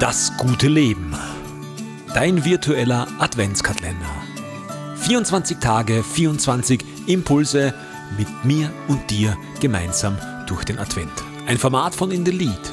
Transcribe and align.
Das 0.00 0.34
gute 0.38 0.68
Leben. 0.68 1.14
Dein 2.14 2.42
virtueller 2.42 3.06
Adventskalender. 3.18 4.10
24 4.96 5.58
Tage, 5.58 6.02
24 6.02 6.82
Impulse 7.06 7.74
mit 8.16 8.26
mir 8.42 8.72
und 8.88 9.10
dir 9.10 9.36
gemeinsam 9.60 10.16
durch 10.46 10.64
den 10.64 10.78
Advent. 10.78 11.12
Ein 11.46 11.58
Format 11.58 11.94
von 11.94 12.12
In 12.12 12.24
the 12.24 12.32
Lead. 12.32 12.72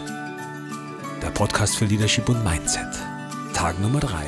Der 1.21 1.31
Podcast 1.31 1.75
für 1.75 1.83
Leadership 1.83 2.29
und 2.29 2.45
Mindset. 2.45 2.87
Tag 3.53 3.77
Nummer 3.81 3.99
3. 3.99 4.25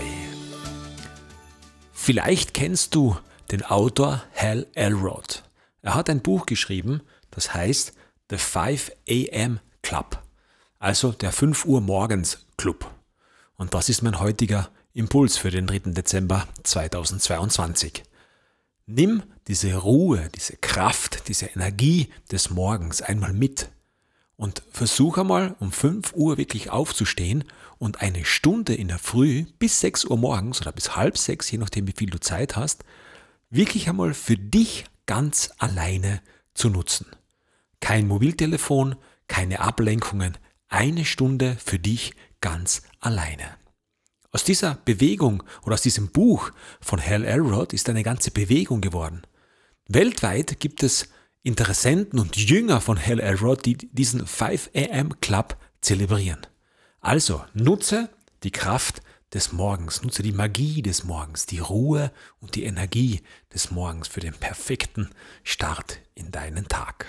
Vielleicht 1.94 2.54
kennst 2.54 2.96
du 2.96 3.16
den 3.50 3.64
Autor 3.64 4.24
Hal 4.36 4.68
Elrod. 4.74 5.46
Er 5.84 5.96
hat 5.96 6.10
ein 6.10 6.22
Buch 6.22 6.46
geschrieben, 6.46 7.00
das 7.32 7.54
heißt 7.54 7.94
The 8.30 8.38
5 8.38 8.92
AM 9.10 9.62
Club, 9.84 10.22
also 10.80 11.12
der 11.12 11.34
5 11.34 11.66
Uhr 11.66 11.82
morgens 11.82 12.46
Club. 12.58 12.90
Und 13.56 13.74
das 13.74 13.90
ist 13.90 14.02
mein 14.02 14.20
heutiger 14.20 14.70
Impuls 14.94 15.38
für 15.38 15.52
den 15.52 15.68
3. 15.68 15.92
Dezember 15.92 16.48
2022. 16.64 18.04
Nimm 18.86 19.22
diese 19.48 19.76
Ruhe, 19.76 20.30
diese 20.34 20.56
Kraft, 20.56 21.28
diese 21.28 21.48
Energie 21.48 22.10
des 22.32 22.50
Morgens 22.50 23.02
einmal 23.02 23.34
mit 23.34 23.70
und 24.38 24.64
versuch 24.72 25.18
einmal 25.18 25.56
um 25.60 25.72
5 25.72 26.14
Uhr 26.14 26.38
wirklich 26.38 26.70
aufzustehen 26.70 27.44
und 27.78 28.02
eine 28.02 28.24
Stunde 28.24 28.74
in 28.74 28.88
der 28.88 29.00
Früh 29.00 29.46
bis 29.60 29.82
6 29.82 30.06
Uhr 30.06 30.18
morgens 30.18 30.62
oder 30.62 30.72
bis 30.72 30.96
halb 30.96 31.18
6, 31.18 31.52
je 31.52 31.58
nachdem 31.58 31.88
wie 31.88 31.94
viel 31.96 32.10
du 32.10 32.20
Zeit 32.20 32.56
hast, 32.56 32.86
wirklich 33.50 33.90
einmal 33.90 34.14
für 34.14 34.38
dich 34.38 34.86
ganz 35.06 35.52
alleine 35.58 36.22
zu 36.54 36.70
nutzen. 36.70 37.06
Kein 37.82 38.08
Mobiltelefon, 38.08 38.96
keine 39.28 39.60
Ablenkungen, 39.60 40.38
eine 40.70 41.06
Stunde 41.06 41.58
für 41.64 41.80
dich 41.80 42.14
ganz 42.42 42.84
alleine. 43.00 43.58
Aus 44.32 44.44
dieser 44.44 44.76
Bewegung 44.86 45.44
oder 45.64 45.74
aus 45.74 45.82
diesem 45.82 46.10
Buch 46.10 46.52
von 46.80 47.04
Hal 47.04 47.26
Elrod 47.26 47.74
ist 47.74 47.90
eine 47.90 48.04
ganze 48.04 48.32
Bewegung 48.32 48.80
geworden. 48.80 49.24
Weltweit 49.88 50.60
gibt 50.60 50.84
es 50.84 51.10
Interessenten 51.42 52.20
und 52.20 52.38
Jünger 52.38 52.80
von 52.80 53.04
Hal 53.04 53.20
Elrod, 53.20 53.66
die 53.66 53.76
diesen 53.76 54.28
5 54.28 54.70
AM 54.76 55.20
Club 55.20 55.58
zelebrieren. 55.82 56.46
Also 57.02 57.44
nutze 57.54 58.10
die 58.44 58.52
Kraft 58.52 59.02
des 59.34 59.52
Morgens, 59.52 60.04
nutze 60.04 60.22
die 60.22 60.32
Magie 60.32 60.82
des 60.82 61.04
Morgens, 61.04 61.46
die 61.46 61.60
Ruhe 61.60 62.12
und 62.40 62.56
die 62.56 62.64
Energie 62.64 63.22
des 63.54 63.72
Morgens 63.72 64.08
für 64.08 64.20
den 64.20 64.34
perfekten 64.34 65.10
Start 65.44 66.00
in 66.14 66.32
deinen 66.32 66.68
Tag. 66.68 67.06